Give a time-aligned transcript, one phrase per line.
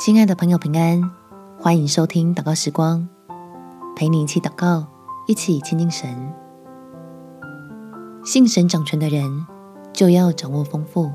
[0.00, 1.10] 亲爱的朋友，平安！
[1.58, 3.06] 欢迎收听祷告时光，
[3.94, 4.86] 陪你一起祷告，
[5.26, 6.08] 一起亲近神。
[8.24, 9.46] 信神掌权的人，
[9.92, 11.10] 就要掌握丰富。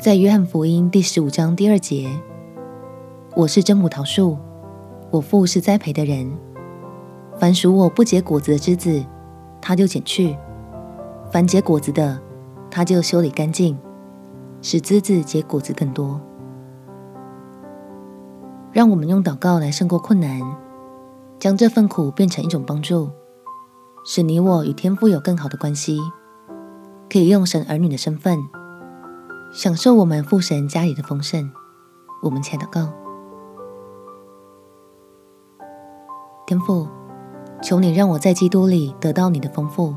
[0.00, 2.20] 在约翰福音第十五章第二节，
[3.36, 4.36] 我是真葡萄树，
[5.12, 6.36] 我父是栽培的人。
[7.38, 9.04] 凡属我不结果子的枝子，
[9.60, 10.36] 他就剪去；
[11.30, 12.20] 凡结果子的，
[12.68, 13.78] 他就修理干净，
[14.60, 16.20] 使枝子结果子更多。
[18.80, 20.40] 让我们用祷告来胜过困难，
[21.38, 23.10] 将这份苦变成一种帮助，
[24.06, 26.00] 使你我与天父有更好的关系，
[27.12, 28.38] 可以用神儿女的身份
[29.52, 31.52] 享受我们父神家里的丰盛。
[32.22, 32.90] 我们且祷告：
[36.46, 36.88] 天父，
[37.60, 39.94] 求你让我在基督里得到你的丰富，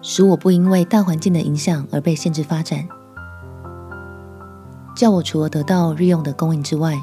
[0.00, 2.88] 使我不因为大环境的影响而被限制发展，
[4.96, 6.98] 叫我除了得到日用的供应之外，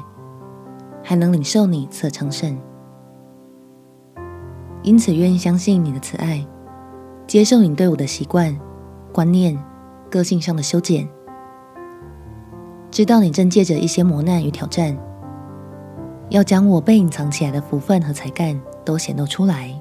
[1.06, 2.58] 还能领受你赐昌盛，
[4.82, 6.44] 因此愿意相信你的慈爱，
[7.26, 8.58] 接受你对我的习惯、
[9.12, 9.62] 观念、
[10.10, 11.06] 个性上的修剪，
[12.90, 14.96] 知道你正借着一些磨难与挑战，
[16.30, 19.78] 要将我被隐藏起来的福分和才干都显露出来，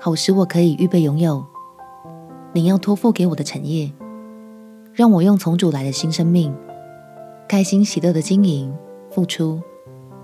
[0.00, 1.46] 好使我可以预备拥有
[2.52, 3.92] 你要托付给我的产业，
[4.92, 6.52] 让我用从主来的新生命，
[7.48, 8.74] 开心喜乐的经营。
[9.12, 9.60] 付出，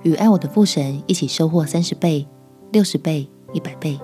[0.03, 2.27] 与爱我的父神一起收获三十倍、
[2.72, 4.00] 六十倍、一百倍。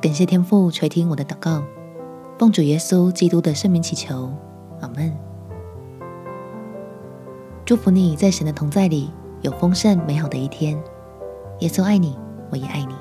[0.00, 1.62] 感谢天父垂听我的祷告，
[2.38, 4.30] 奉主耶稣基督的圣名祈求，
[4.80, 5.10] 阿门。
[7.64, 10.78] 祝福你在神的同在里有丰盛美好的一天。
[11.60, 12.18] 耶稣爱你，
[12.50, 12.94] 我也爱你。